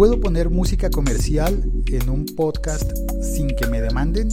[0.00, 4.30] ¿Puedo poner música comercial en un podcast sin que me demanden?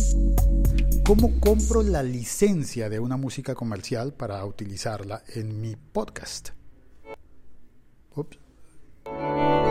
[1.06, 6.52] ¿Cómo compro la licencia de una música comercial para utilizarla en mi podcast?
[8.16, 8.40] Ups.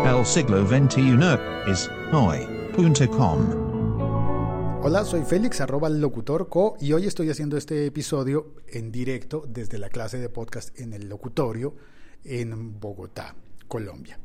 [0.05, 1.17] El siglo XXI
[1.67, 3.39] es hoy.com.
[4.83, 9.79] Hola, soy Félix, arroba locutor co, y hoy estoy haciendo este episodio en directo desde
[9.79, 11.75] la clase de podcast en el locutorio
[12.23, 13.35] en Bogotá,
[13.67, 14.19] Colombia.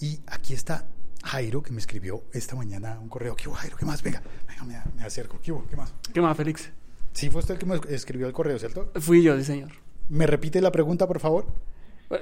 [0.00, 0.84] Y aquí está
[1.22, 3.36] Jairo, que me escribió esta mañana un correo.
[3.36, 3.76] ¿Qué hubo, Jairo?
[3.76, 4.02] ¿Qué más?
[4.02, 5.38] Venga, venga, me, me acerco.
[5.42, 5.66] ¿Qué hubo?
[5.68, 5.94] ¿Qué más?
[6.12, 6.70] ¿Qué más, Félix?
[7.12, 8.90] Sí, fue usted el que me escribió el correo, ¿cierto?
[9.00, 9.70] Fui yo, sí, señor.
[10.08, 11.46] ¿Me repite la pregunta, por favor?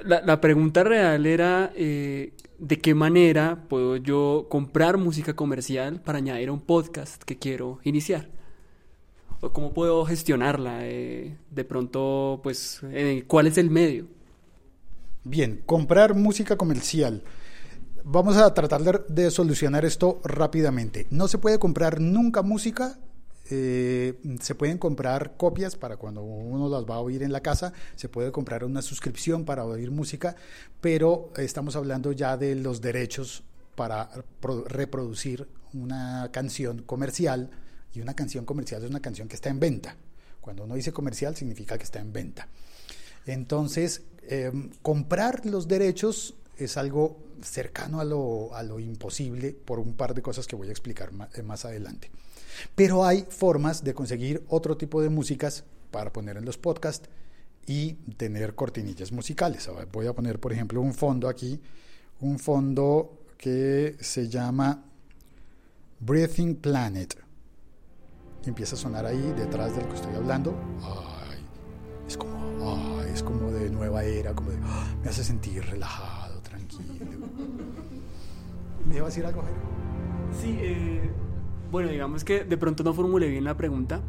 [0.05, 6.19] La, la pregunta real era eh, de qué manera puedo yo comprar música comercial para
[6.19, 8.29] añadir a un podcast que quiero iniciar.
[9.41, 10.79] O cómo puedo gestionarla.
[10.87, 14.07] eh, de pronto, pues, eh, ¿cuál es el medio?
[15.23, 17.23] Bien, comprar música comercial.
[18.03, 21.05] Vamos a tratar de, solucionar esto rápidamente.
[21.11, 22.97] No se puede comprar nunca música.
[23.53, 27.73] eh, se pueden comprar copias para cuando uno las va a oír en la casa.
[27.95, 30.35] Se puede comprar una suscripción para oír música,
[30.79, 33.43] pero estamos hablando ya de los derechos
[33.75, 37.51] para pro- reproducir una canción comercial.
[37.93, 39.95] Y una canción comercial es una canción que está en venta.
[40.39, 42.47] Cuando uno dice comercial significa que está en venta.
[43.25, 49.93] Entonces, eh, comprar los derechos es algo cercano a lo, a lo imposible por un
[49.93, 52.11] par de cosas que voy a explicar eh, más adelante.
[52.75, 57.09] Pero hay formas de conseguir otro tipo de músicas para poner en los podcasts
[57.65, 59.69] y tener cortinillas musicales.
[59.91, 61.59] Voy a poner, por ejemplo, un fondo aquí,
[62.19, 64.83] un fondo que se llama
[65.99, 67.17] Breathing Planet.
[68.45, 70.55] Empieza a sonar ahí detrás del que estoy hablando.
[70.81, 71.39] Ay,
[72.07, 76.30] es como, es como de nueva era, como de, ah, me hace sentir relajado,
[76.77, 77.27] tranquilo.
[78.87, 79.59] ¿Me iba a decir algo, Jairo?
[80.41, 81.09] Sí, eh,
[81.71, 84.01] bueno, digamos que de pronto no formulé bien la pregunta.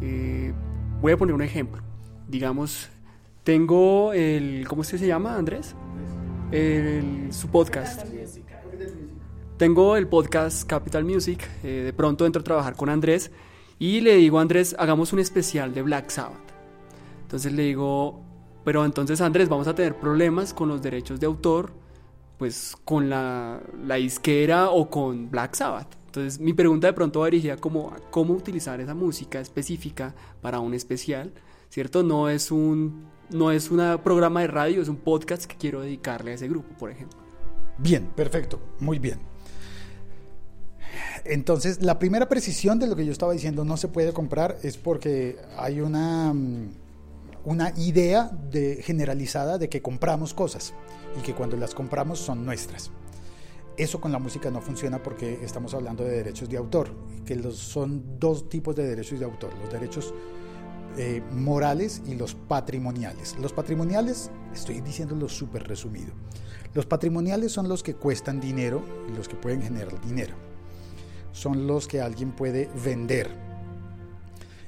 [0.00, 0.52] Eh,
[1.00, 1.82] voy a poner un ejemplo.
[2.28, 2.88] Digamos,
[3.42, 4.66] tengo el.
[4.68, 5.74] ¿Cómo es que se llama, Andrés?
[6.50, 8.06] El, su podcast.
[9.56, 11.48] Tengo el podcast Capital Music.
[11.62, 13.30] eh, de pronto entro a trabajar con Andrés
[13.78, 16.52] y le digo a Andrés, hagamos un especial de Black Sabbath.
[17.22, 18.22] Entonces le digo,
[18.64, 21.72] pero entonces Andrés, vamos a tener problemas con los derechos de autor
[22.38, 25.96] pues con la, la disquera o con Black Sabbath.
[26.06, 30.60] Entonces mi pregunta de pronto va dirigida como a cómo utilizar esa música específica para
[30.60, 31.32] un especial,
[31.70, 32.02] ¿cierto?
[32.02, 36.32] No es un no es un programa de radio, es un podcast que quiero dedicarle
[36.32, 37.18] a ese grupo, por ejemplo.
[37.78, 39.18] Bien, perfecto, muy bien.
[41.24, 44.76] Entonces, la primera precisión de lo que yo estaba diciendo no se puede comprar es
[44.76, 46.68] porque hay una, mm,
[47.44, 50.74] una idea de, generalizada de que compramos cosas
[51.18, 52.90] y que cuando las compramos son nuestras.
[53.76, 56.90] Eso con la música no funciona porque estamos hablando de derechos de autor,
[57.24, 60.14] que son dos tipos de derechos de autor, los derechos
[60.96, 63.36] eh, morales y los patrimoniales.
[63.40, 66.12] Los patrimoniales, estoy diciéndolo súper resumido,
[66.72, 70.34] los patrimoniales son los que cuestan dinero y los que pueden generar dinero.
[71.32, 73.28] Son los que alguien puede vender.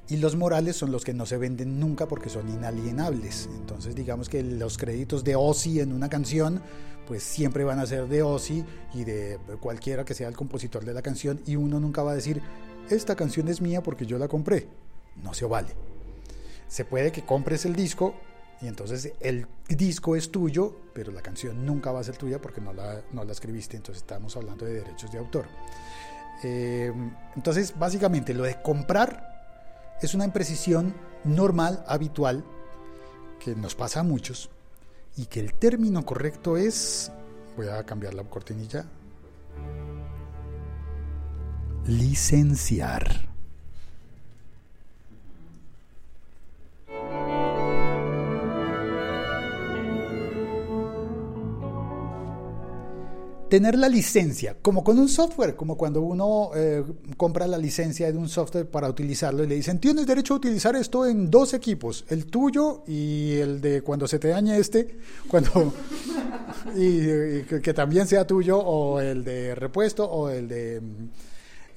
[0.08, 3.48] Y los morales son los que no se venden nunca porque son inalienables.
[3.56, 6.62] Entonces digamos que los créditos de Ozzy en una canción
[7.06, 8.64] pues siempre van a ser de Ozzy
[8.94, 12.14] y de cualquiera que sea el compositor de la canción y uno nunca va a
[12.14, 12.42] decir
[12.90, 14.68] esta canción es mía porque yo la compré.
[15.22, 15.68] No se vale.
[16.68, 18.14] Se puede que compres el disco
[18.60, 22.60] y entonces el disco es tuyo, pero la canción nunca va a ser tuya porque
[22.60, 23.76] no la, no la escribiste.
[23.76, 25.46] Entonces estamos hablando de derechos de autor.
[26.42, 26.92] Eh,
[27.34, 29.35] entonces, básicamente, lo de comprar
[30.02, 32.44] es una imprecisión normal, habitual,
[33.40, 34.50] que nos pasa a muchos,
[35.16, 37.10] y que el término correcto es,
[37.56, 38.84] voy a cambiar la cortinilla,
[41.86, 43.25] licenciar.
[53.48, 56.84] Tener la licencia, como con un software, como cuando uno eh,
[57.16, 60.76] compra la licencia de un software para utilizarlo y le dicen, tienes derecho a utilizar
[60.76, 64.98] esto en dos equipos, el tuyo y el de cuando se te dañe este,
[65.28, 65.72] cuando
[66.74, 70.80] y, que, que también sea tuyo, o el de repuesto, o el de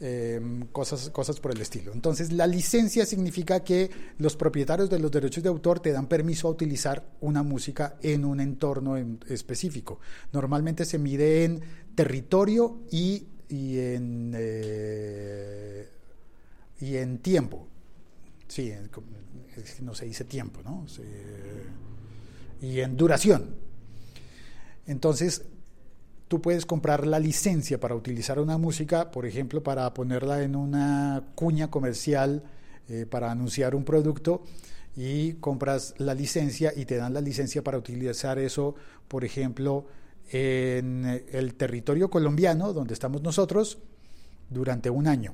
[0.01, 0.39] eh,
[0.71, 1.91] cosas, cosas por el estilo.
[1.91, 6.47] Entonces, la licencia significa que los propietarios de los derechos de autor te dan permiso
[6.47, 9.99] a utilizar una música en un entorno en específico.
[10.31, 11.61] Normalmente se mide en
[11.95, 15.89] territorio y, y en, eh,
[16.79, 17.67] y en tiempo.
[18.47, 18.71] Sí,
[19.81, 20.85] no se dice tiempo, ¿no?
[22.61, 23.55] Y en duración.
[24.87, 25.43] Entonces,
[26.29, 31.23] tú puedes comprar la licencia para utilizar una música, por ejemplo, para ponerla en una
[31.33, 32.43] cuña comercial,
[32.87, 34.43] eh, para anunciar un producto,
[34.95, 38.75] y compras la licencia y te dan la licencia para utilizar eso,
[39.07, 39.87] por ejemplo,
[40.31, 43.79] en el territorio colombiano, donde estamos nosotros,
[44.51, 45.33] durante un año.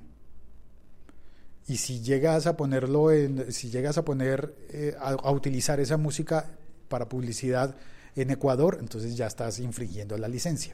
[1.68, 6.52] Y si llegas a ponerlo en, si llegas a poner, eh, a utilizar esa música
[6.88, 7.76] para publicidad
[8.16, 10.74] en Ecuador, entonces ya estás infringiendo la licencia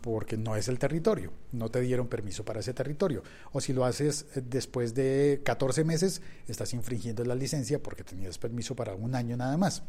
[0.00, 3.22] porque no es el territorio, no te dieron permiso para ese territorio.
[3.52, 8.38] O si lo haces eh, después de 14 meses, estás infringiendo la licencia porque tenías
[8.38, 9.82] permiso para un año nada más.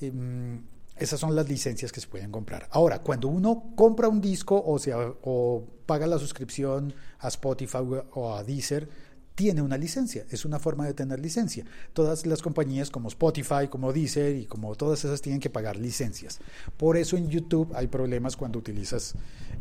[0.00, 0.62] Em,
[0.96, 2.68] esas son las licencias que se pueden comprar.
[2.70, 4.78] Ahora, cuando uno compra un disco o,
[5.22, 7.78] o paga la suscripción a Spotify
[8.12, 8.88] o a Deezer,
[9.36, 11.64] tiene una licencia, es una forma de tener licencia.
[11.92, 16.40] Todas las compañías como Spotify, como Deezer y como todas esas tienen que pagar licencias.
[16.78, 19.14] Por eso en YouTube hay problemas cuando utilizas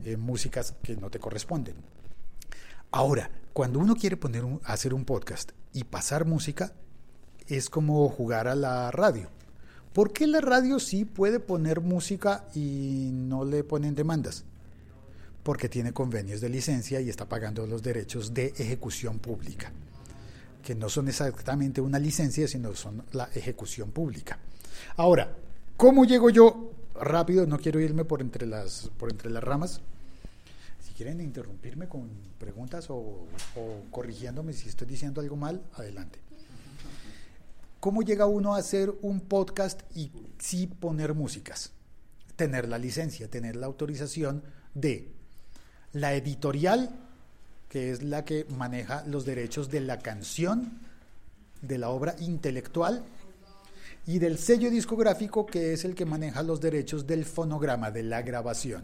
[0.05, 1.75] eh, músicas que no te corresponden.
[2.89, 6.71] Ahora, cuando uno quiere poner hacer un podcast y pasar música,
[7.47, 9.29] es como jugar a la radio.
[9.91, 14.45] ¿Por qué la radio sí puede poner música y no le ponen demandas?
[15.45, 19.71] Porque tiene convenios de licencia y está pagando los derechos de ejecución pública,
[20.63, 24.39] que no son exactamente una licencia, sino son la ejecución pública.
[24.97, 25.37] Ahora,
[25.77, 26.71] ¿cómo llego yo?
[26.95, 29.81] Rápido, no quiero irme por entre las, por entre las ramas.
[30.83, 32.09] Si quieren interrumpirme con
[32.39, 36.17] preguntas o, o corrigiéndome si estoy diciendo algo mal, adelante.
[37.79, 41.71] ¿Cómo llega uno a hacer un podcast y sí poner músicas?
[42.35, 44.41] Tener la licencia, tener la autorización
[44.73, 45.13] de
[45.95, 46.89] la editorial,
[47.69, 50.79] que es la que maneja los derechos de la canción,
[51.61, 53.03] de la obra intelectual,
[54.05, 58.21] y del sello discográfico, que es el que maneja los derechos del fonograma, de la
[58.21, 58.83] grabación.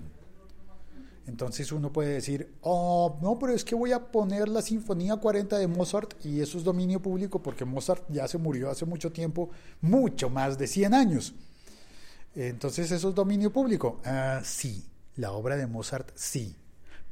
[1.27, 5.57] Entonces uno puede decir, oh, no, pero es que voy a poner la Sinfonía 40
[5.57, 9.49] de Mozart y eso es dominio público porque Mozart ya se murió hace mucho tiempo,
[9.81, 11.33] mucho más de 100 años.
[12.35, 13.99] Entonces eso es dominio público.
[14.05, 14.83] Ah, sí,
[15.17, 16.55] la obra de Mozart sí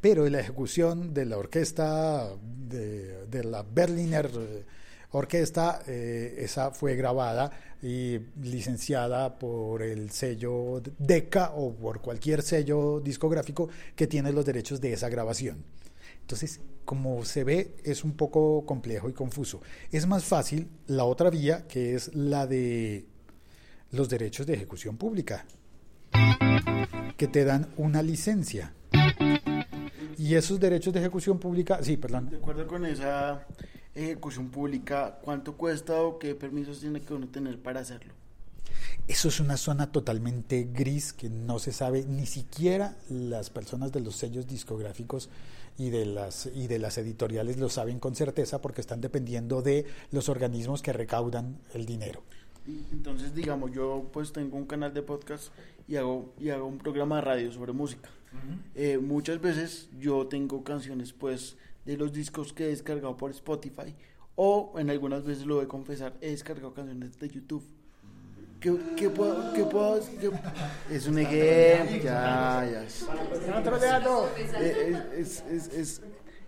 [0.01, 4.65] pero la ejecución de la orquesta, de, la Berliner eh,
[5.11, 7.51] Orquesta, eh, esa fue grabada
[7.81, 14.79] y licenciada por el sello DECA o por cualquier sello discográfico que tiene los derechos
[14.79, 15.65] de esa grabación.
[16.21, 19.61] Entonces, como se ve, es un poco complejo y confuso.
[19.91, 23.07] Es más fácil la otra vía, que es la de
[23.91, 25.45] los derechos de ejecución pública,
[27.17, 28.73] que te dan una licencia
[30.19, 32.29] y esos derechos de ejecución pública, sí, perdón.
[32.29, 33.47] De acuerdo con esa
[33.95, 38.13] ejecución pública, ¿cuánto cuesta o qué permisos tiene que uno tener para hacerlo?
[39.07, 44.01] Eso es una zona totalmente gris que no se sabe, ni siquiera las personas de
[44.01, 45.29] los sellos discográficos
[45.77, 49.85] y de las y de las editoriales lo saben con certeza porque están dependiendo de
[50.11, 52.23] los organismos que recaudan el dinero.
[52.91, 55.53] Entonces, digamos, yo pues tengo un canal de podcast
[55.87, 58.09] y hago y hago un programa de radio sobre música.
[58.75, 63.95] Eh, muchas veces yo tengo canciones pues de los discos que he descargado por Spotify
[64.35, 67.63] o en algunas veces lo voy a confesar, he descargado canciones de YouTube.
[68.59, 69.99] ¿Qué, qué puedo, qué puedo
[70.91, 72.85] es un ejemplo, ya, ya.
[74.59, 76.01] Eh, es, es, es,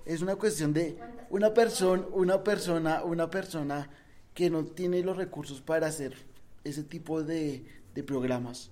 [0.05, 0.97] es, una cuestión de
[1.29, 3.89] una persona, una persona, una persona
[4.33, 6.15] que no tiene los recursos para hacer
[6.63, 8.71] ese tipo de, de programas.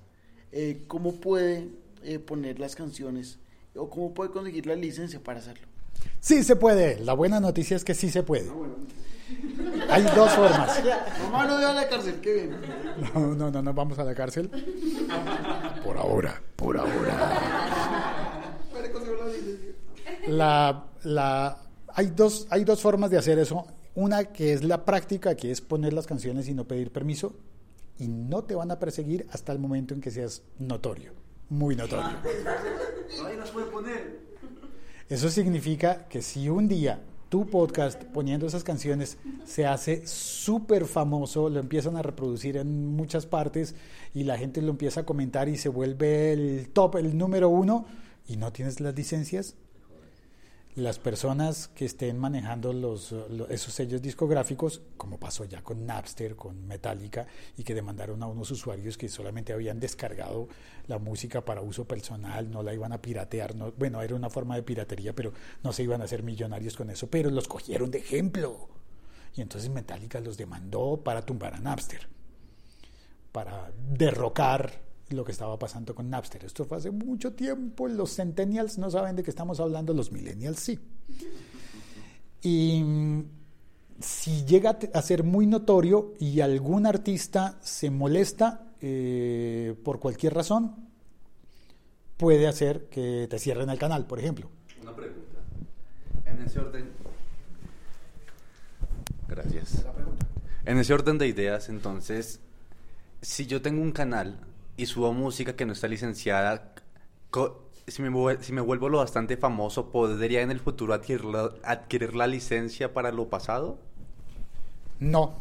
[0.52, 1.70] Eh, ¿Cómo puede
[2.04, 3.40] eh, poner las canciones
[3.76, 5.68] o cómo puede conseguir la licencia para hacerlo.
[6.20, 7.00] Sí se puede.
[7.00, 8.52] La buena noticia es que sí se puede.
[9.90, 10.82] Hay dos formas.
[11.24, 12.56] Mamá no a la cárcel, qué bien.
[13.14, 14.50] No, no, no, no vamos a la cárcel.
[15.84, 18.52] Por ahora, por ahora.
[20.28, 21.58] La, la,
[21.94, 23.66] hay, dos, hay dos formas de hacer eso.
[23.96, 27.36] Una que es la práctica, que es poner las canciones y no pedir permiso.
[27.98, 31.14] Y no te van a perseguir hasta el momento en que seas notorio
[31.50, 32.18] muy notorio.
[35.10, 41.50] Eso significa que si un día tu podcast poniendo esas canciones se hace súper famoso,
[41.50, 43.76] lo empiezan a reproducir en muchas partes
[44.14, 47.86] y la gente lo empieza a comentar y se vuelve el top, el número uno
[48.28, 49.56] y no tienes las licencias,
[50.80, 53.14] las personas que estén manejando los,
[53.50, 58.50] esos sellos discográficos, como pasó ya con Napster, con Metallica, y que demandaron a unos
[58.52, 60.48] usuarios que solamente habían descargado
[60.88, 64.56] la música para uso personal, no la iban a piratear, no, bueno, era una forma
[64.56, 65.34] de piratería, pero
[65.64, 68.70] no se iban a hacer millonarios con eso, pero los cogieron de ejemplo.
[69.36, 72.08] Y entonces Metallica los demandó para tumbar a Napster,
[73.32, 76.46] para derrocar lo que estaba pasando con Napster.
[76.46, 80.60] Esto fue hace mucho tiempo, los centennials no saben de qué estamos hablando, los millennials
[80.60, 80.80] sí.
[82.42, 82.84] Y
[84.00, 90.90] si llega a ser muy notorio y algún artista se molesta eh, por cualquier razón,
[92.18, 94.50] puede hacer que te cierren el canal, por ejemplo.
[94.82, 95.40] Una pregunta.
[96.26, 96.90] En ese orden.
[99.28, 99.86] Gracias.
[100.66, 102.40] En ese orden de ideas, entonces,
[103.22, 104.40] si yo tengo un canal
[104.80, 106.74] y subo música que no está licenciada,
[107.86, 112.16] si me, si me vuelvo lo bastante famoso, ¿podría en el futuro adquirir la, adquirir
[112.16, 113.78] la licencia para lo pasado?
[115.00, 115.34] No,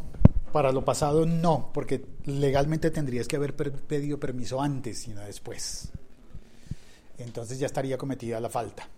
[0.53, 5.93] para lo pasado no, porque legalmente tendrías que haber pedido permiso antes y no después.
[7.17, 8.89] Entonces ya estaría cometida la falta.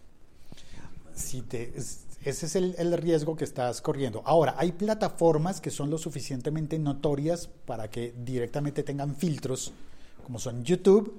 [1.14, 1.74] Si te,
[2.24, 4.22] ese es el, riesgo que estás corriendo.
[4.24, 9.72] Ahora, hay plataformas que son lo suficientemente notorias para que directamente tengan filtros,
[10.30, 11.12] como son YouTube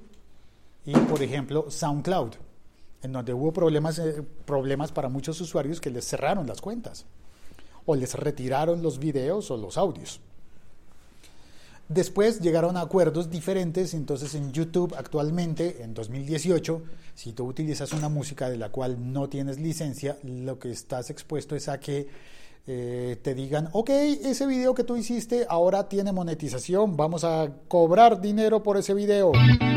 [0.85, 2.31] y, por ejemplo, SoundCloud,
[3.03, 7.03] en donde hubo problemas, eh, problemas para muchos usuarios que les cerraron las cuentas
[7.85, 10.21] o les retiraron los videos o los audios.
[11.89, 16.81] Después llegaron a acuerdos diferentes, entonces en YouTube actualmente, en 2018,
[17.13, 21.53] si tú utilizas una música de la cual no tienes licencia, lo que estás expuesto
[21.57, 22.07] es a que
[22.67, 28.21] eh, te digan, ok, ese video que tú hiciste ahora tiene monetización, vamos a cobrar
[28.21, 29.31] dinero por ese video,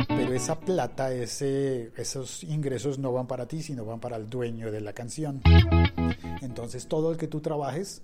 [0.08, 4.70] pero esa plata, ese, esos ingresos no van para ti, sino van para el dueño
[4.70, 5.40] de la canción.
[6.42, 8.02] Entonces todo el que tú trabajes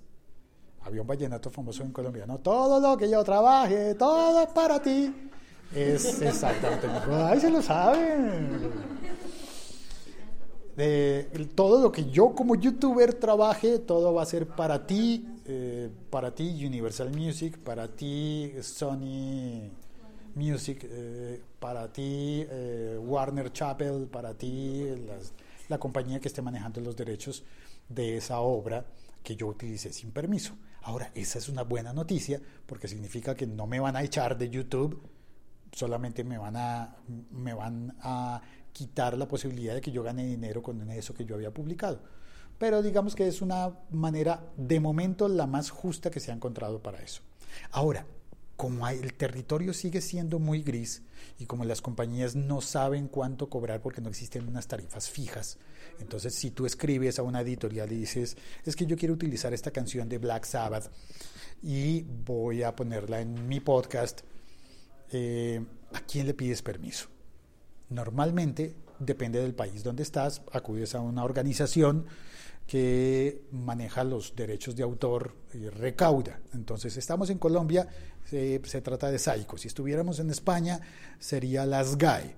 [0.83, 2.39] había un vallenato famoso en Colombia, ¿no?
[2.39, 5.13] Todo lo que yo trabaje, todo es para ti.
[5.75, 6.87] Es exactamente.
[7.09, 9.00] Ay, se lo saben.
[10.75, 11.23] De,
[11.55, 16.33] todo lo que yo como youtuber trabaje, todo va a ser para ti, eh, para
[16.33, 19.69] ti Universal Music, para ti Sony
[20.35, 24.85] Music, eh, para ti eh, Warner Chapel, para ti
[25.67, 27.43] la compañía que esté manejando los derechos
[27.89, 28.85] de esa obra
[29.23, 30.53] que yo utilicé sin permiso.
[30.83, 34.49] Ahora, esa es una buena noticia porque significa que no me van a echar de
[34.49, 35.01] YouTube,
[35.71, 36.95] solamente me van a,
[37.31, 38.41] me van a
[38.73, 42.01] quitar la posibilidad de que yo gane dinero con eso que yo había publicado.
[42.57, 46.81] Pero digamos que es una manera, de momento, la más justa que se ha encontrado
[46.81, 47.21] para eso.
[47.71, 48.05] Ahora,
[48.61, 51.01] como el territorio sigue siendo muy gris
[51.39, 55.57] y como las compañías no saben cuánto cobrar porque no existen unas tarifas fijas,
[55.99, 59.71] entonces si tú escribes a una editorial y dices, es que yo quiero utilizar esta
[59.71, 60.91] canción de Black Sabbath
[61.63, 64.21] y voy a ponerla en mi podcast,
[65.11, 67.10] eh, ¿a quién le pides permiso?
[67.91, 72.05] Normalmente, depende del país donde estás, acudes a una organización
[72.65, 76.39] que maneja los derechos de autor y recauda.
[76.53, 77.89] Entonces, estamos en Colombia,
[78.23, 79.57] se, trata de Saico.
[79.57, 80.79] Si estuviéramos en España,
[81.19, 82.33] sería las GAE.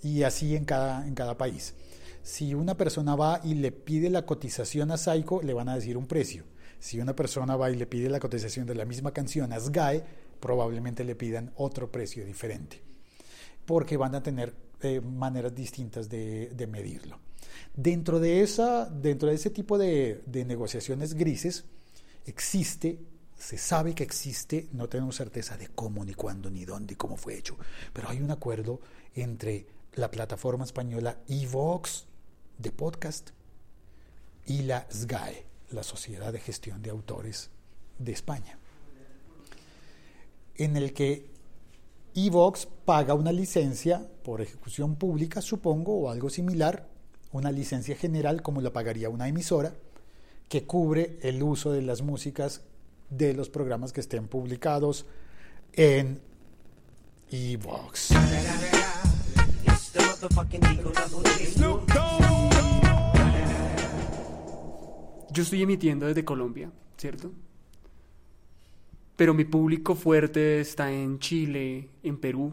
[0.00, 1.74] Y así en cada, en cada país.
[2.22, 5.96] Si una persona va y le pide la cotización a Saico, le van a decir
[5.96, 6.44] un precio.
[6.78, 10.04] Si una persona va y le pide la cotización de la misma canción a SGAE,
[10.38, 12.80] probablemente le pidan otro precio diferente.
[13.66, 14.54] Porque van a tener
[15.00, 17.18] maneras distintas de, de medirlo.
[17.76, 21.64] Dentro de, esa, dentro de ese tipo de, negociaciones grises
[22.24, 23.00] existe
[23.36, 27.16] se sabe que existe, no tenemos certeza de cómo, ni cuándo, ni dónde, y cómo
[27.16, 27.58] fue hecho,
[27.92, 28.80] pero hay un acuerdo
[29.14, 32.06] entre la plataforma española Evox
[32.56, 33.30] de podcast
[34.46, 37.50] y la SGAE, la Sociedad de Gestión de Autores
[37.98, 38.58] de España,
[40.54, 41.33] en el que
[42.14, 46.86] Evox paga una licencia por ejecución pública, supongo, o algo similar,
[47.32, 49.74] una licencia general como la pagaría una emisora
[50.48, 52.62] que cubre el uso de las músicas
[53.10, 55.06] de los programas que estén publicados
[55.72, 56.20] en
[57.32, 58.10] Evox.
[65.30, 67.32] Yo estoy emitiendo desde Colombia, ¿cierto?
[69.16, 72.52] Pero mi público fuerte está en Chile, en Perú,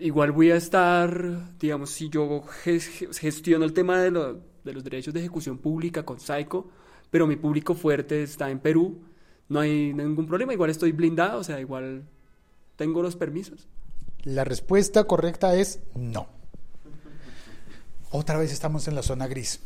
[0.00, 5.20] igual voy a estar, digamos, si yo gestiono el tema de, de los derechos de
[5.20, 6.68] ejecución pública con Psycho,
[7.10, 9.02] pero mi público fuerte está en Perú,
[9.48, 12.04] no hay ningún problema, igual estoy blindado, o sea, igual
[12.76, 13.68] tengo los permisos.
[14.22, 16.28] La respuesta correcta es no.
[18.10, 19.60] Otra vez estamos en la zona gris.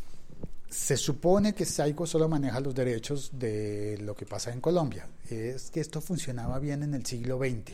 [0.68, 5.06] Se supone que Psycho solo maneja los derechos de lo que pasa en Colombia.
[5.30, 7.72] Es que esto funcionaba bien en el siglo XX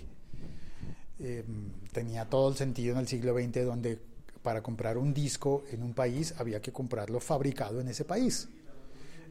[1.21, 3.99] Em, tenía todo el sentido en el siglo XX donde
[4.43, 8.49] para comprar un disco en un país había que comprarlo fabricado en ese país.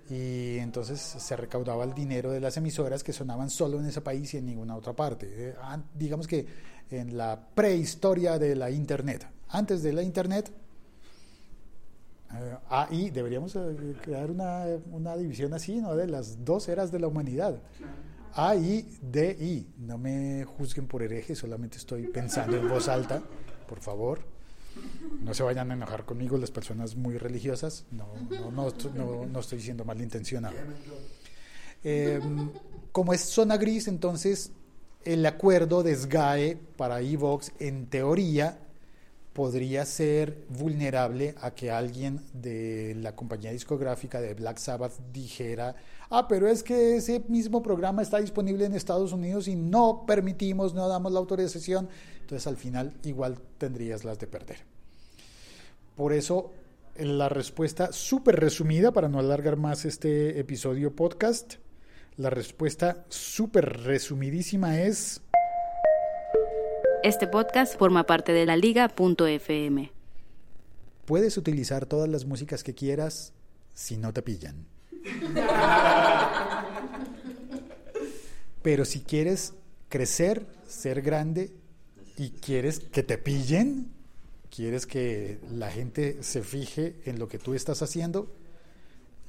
[0.09, 4.33] y entonces se recaudaba el dinero de las emisoras que sonaban solo en ese país
[4.33, 5.27] y en ninguna otra parte.
[5.29, 6.45] Eh, an- digamos que
[6.91, 9.25] en la prehistoria de la Internet.
[9.49, 10.51] Antes de la Internet,
[12.35, 15.95] eh, ahí deberíamos eh, crear una, una división así, ¿no?
[15.95, 17.59] De las dos eras de la humanidad.
[18.35, 19.67] A, I, D, I.
[19.77, 23.21] No me juzguen por hereje, solamente estoy pensando en voz alta,
[23.67, 24.19] por favor.
[25.21, 27.85] No se vayan a enojar conmigo las personas muy religiosas.
[27.91, 30.55] No, no, no, estoy- no- no estoy siendo malintencionado.
[31.83, 32.19] Eh,
[32.91, 34.51] como es zona gris, entonces
[35.03, 38.57] el acuerdo de SGAE para Evox, en teoría,
[39.33, 45.75] podría ser vulnerable a que alguien de la compañía discográfica de Black Sabbath dijera,
[46.11, 50.75] ah, pero es que ese mismo programa está disponible en Estados Unidos y no permitimos,
[50.75, 51.89] no damos la autorización.
[52.21, 54.57] Entonces al final igual tendrías las de perder.
[55.95, 56.51] Por eso
[56.97, 61.55] la respuesta súper resumida, para no alargar más este episodio podcast,
[62.17, 65.22] la respuesta súper resumidísima es...
[67.03, 69.91] Este podcast forma parte de la liga.fm.
[71.03, 73.33] Puedes utilizar todas las músicas que quieras
[73.73, 74.65] si no te pillan.
[78.61, 79.53] Pero si quieres
[79.89, 81.51] crecer, ser grande
[82.17, 83.91] y quieres que te pillen,
[84.49, 88.31] quieres que la gente se fije en lo que tú estás haciendo,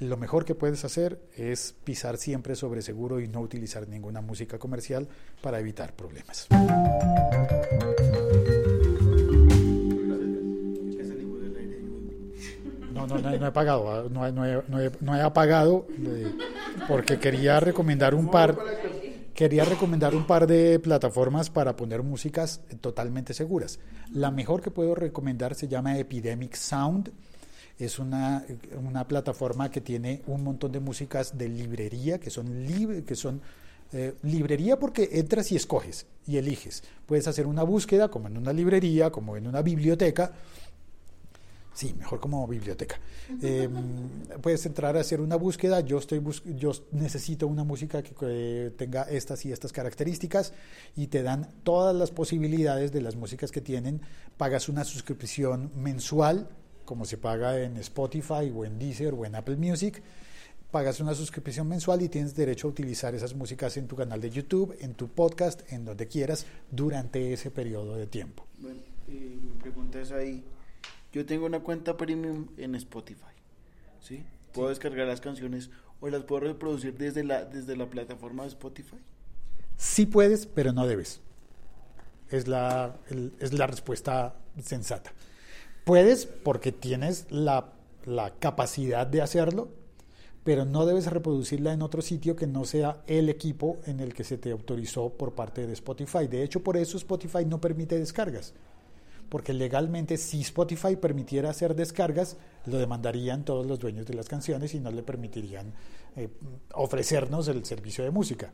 [0.01, 4.59] lo mejor que puedes hacer es pisar siempre sobre seguro y no utilizar ninguna música
[4.59, 5.09] comercial
[5.41, 6.49] para evitar problemas.
[12.93, 15.87] No, no, no, no he pagado, ah, no, no he, no he- no he apagado
[16.07, 16.33] eh,
[16.87, 18.57] porque quería recomendar un par,
[19.35, 23.81] quería recomendar un par de plataformas para poner músicas totalmente seguras.
[24.13, 27.11] La mejor que puedo recomendar se llama Epidemic Sound.
[27.79, 28.45] Es una,
[28.83, 33.41] una plataforma que tiene un montón de músicas de librería que son libre, que son
[33.93, 36.83] eh, librería porque entras y escoges y eliges.
[37.07, 40.33] Puedes hacer una búsqueda como en una librería, como en una biblioteca.
[41.75, 43.01] Sí, mejor como biblioteca.
[43.43, 43.69] Eh,
[44.41, 45.81] puedes entrar a hacer una búsqueda.
[45.81, 50.53] Yo estoy bus- yo necesito una música que, que tenga estas y estas características
[50.95, 54.01] y te dan todas las posibilidades de las músicas que tienen.
[54.37, 56.49] Pagas una suscripción mensual,
[56.85, 60.03] como se paga en Spotify o en Deezer o en Apple Music.
[60.71, 64.31] Pagas una suscripción mensual y tienes derecho a utilizar esas músicas en tu canal de
[64.31, 68.45] YouTube, en tu podcast, en donde quieras, durante ese periodo de tiempo.
[68.59, 70.43] Bueno, y mi pregunta es ahí.
[71.13, 73.21] Yo tengo una cuenta premium en Spotify.
[74.03, 74.25] ¿Sí?
[74.53, 75.71] ¿Puedo descargar las canciones
[76.01, 78.97] o las puedo reproducir desde la, desde la plataforma de Spotify?
[79.77, 81.21] Sí puedes, pero no debes.
[82.31, 85.13] Es la, el- es la respuesta sensata.
[85.85, 87.71] Puedes porque tienes la,
[88.39, 89.69] capacidad de hacerlo,
[90.43, 94.25] pero no debes reproducirla en otro sitio que no sea el equipo en el que
[94.25, 96.27] se te autorizó por parte de Spotify.
[96.27, 98.55] De hecho, por eso Spotify no permite descargas.
[99.29, 104.75] Porque legalmente, si Spotify permitiera hacer descargas, lo demandarían todos los dueños de las canciones
[104.75, 105.73] y no le permitirían
[106.17, 106.29] eh,
[106.75, 108.53] ofrecernos el servicio de música.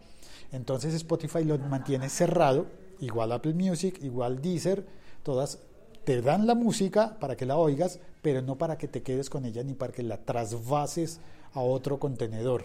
[0.53, 2.67] Entonces Spotify lo mantiene cerrado,
[3.01, 4.87] igual Apple Music, igual Deezer,
[5.23, 5.59] todas
[6.05, 9.45] te dan la música para que la oigas, pero no para que te quedes con
[9.45, 11.21] ella ni para que la trasvases
[11.53, 12.65] a otro contenedor.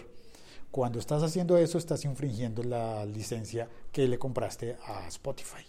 [0.70, 5.64] Cuando estás haciendo eso, estás infringiendo la licencia que le compraste a Spotify.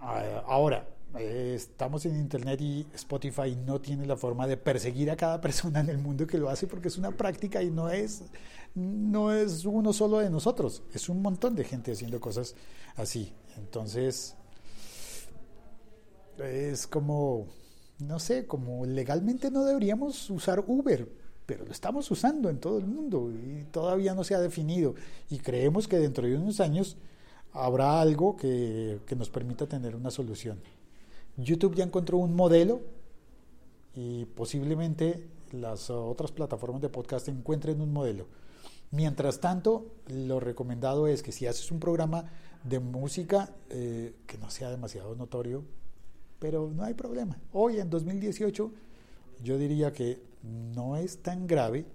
[0.00, 5.16] Ah, Ahora, eh, estamos en Internet y Spotify no tiene la forma de perseguir a
[5.16, 8.22] cada persona en el mundo que lo hace porque es una práctica y no es,
[8.74, 12.54] no es uno solo de nosotros, es un montón de gente haciendo cosas
[12.96, 13.32] así.
[13.56, 14.36] Entonces,
[16.44, 17.46] es como,
[17.98, 21.08] no sé, como legalmente no deberíamos usar Uber,
[21.46, 24.94] pero lo estamos usando en todo el mundo y todavía no se ha definido.
[25.30, 26.96] Y creemos que dentro de unos años
[27.52, 30.58] habrá algo que, que nos permita tener una solución.
[31.36, 32.80] YouTube ya encontró un modelo
[33.94, 38.26] y posiblemente las otras plataformas de podcast encuentren un modelo.
[38.90, 42.24] Mientras tanto, lo recomendado es que si haces un programa
[42.64, 45.64] de música eh, que no sea demasiado notorio,
[46.38, 47.38] pero no hay problema.
[47.52, 48.72] Hoy en 2018
[49.42, 51.86] yo diría que no es tan grave,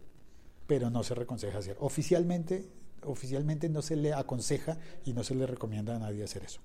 [0.68, 1.78] pero no se reconseja hacer.
[1.80, 2.66] Oficialmente,
[3.04, 6.60] oficialmente no se le aconseja y no se le recomienda a nadie hacer eso.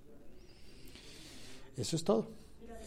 [1.76, 2.28] Eso es todo.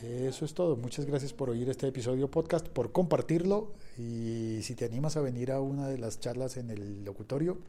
[0.02, 0.76] Eso es todo.
[0.78, 5.52] Muchas gracias por oír este episodio podcast, por compartirlo y si te animas a venir
[5.52, 7.60] a una de las charlas en el locutorio,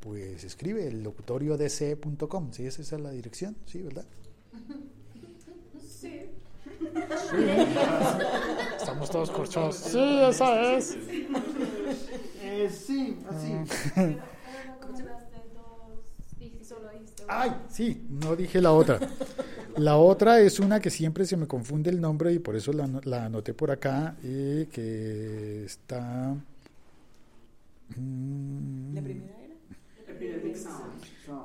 [0.00, 2.52] pues escribe el locutoriodc.com.
[2.52, 2.64] ¿Sí?
[2.64, 3.82] Esa es la dirección, ¿sí?
[3.82, 4.06] ¿Verdad?
[6.94, 7.36] Sí.
[8.78, 9.76] Estamos todos corchados.
[9.76, 10.96] Sí, esa es.
[12.42, 14.16] Eh, sí, así.
[17.30, 18.98] Ay, sí, no dije la otra.
[19.76, 22.84] La otra es una que siempre se me confunde el nombre y por eso la,
[22.84, 26.34] ano- la anoté por acá, y que está...
[27.96, 29.54] mm, ¿La primera era?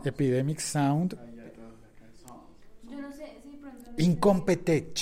[0.06, 1.18] Epidemic Sound
[2.90, 3.92] Yo no sé pronto.
[3.98, 5.00] Incompetech.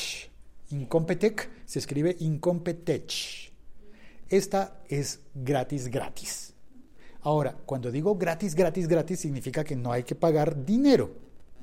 [0.71, 3.51] Incompetech se escribe Incompetech.
[4.29, 6.53] Esta es gratis, gratis.
[7.21, 11.11] Ahora, cuando digo gratis, gratis, gratis, significa que no hay que pagar dinero,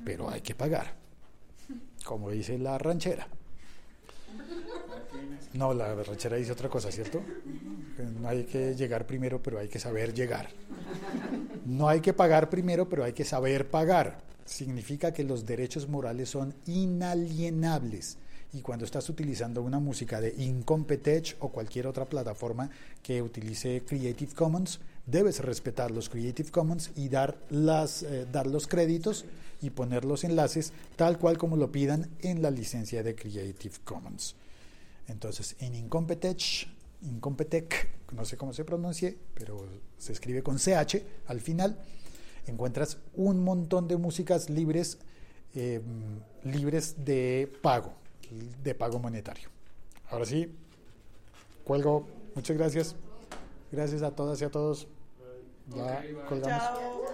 [0.05, 0.95] pero hay que pagar.
[2.05, 3.27] Como dice la ranchera.
[5.53, 7.21] No, la ranchera dice otra cosa, ¿cierto?
[8.21, 10.49] No hay que llegar primero, pero hay que saber llegar.
[11.65, 14.21] No hay que pagar primero, pero hay que saber pagar.
[14.45, 18.17] Significa que los derechos morales son inalienables.
[18.51, 22.71] Y cuando estás utilizando una música de Incompetech o cualquier otra plataforma
[23.03, 28.65] que utilice Creative Commons, debes respetar los Creative Commons y dar, las, eh, dar los
[28.65, 29.25] créditos
[29.61, 34.35] y poner los enlaces tal cual como lo pidan en la licencia de Creative Commons.
[35.07, 36.67] Entonces, en Incompetech,
[37.03, 39.65] Incompetech, no sé cómo se pronuncie, pero
[39.97, 41.77] se escribe con CH al final,
[42.47, 44.97] encuentras un montón de músicas libres,
[45.55, 45.81] eh,
[46.43, 47.93] libres de pago,
[48.29, 49.49] de pago monetario.
[50.09, 50.55] Ahora sí,
[51.63, 52.07] cuelgo.
[52.35, 52.95] Muchas gracias.
[53.71, 54.87] Gracias a todas y a todos.
[55.75, 56.63] Ya colgamos.
[56.63, 57.09] Chao.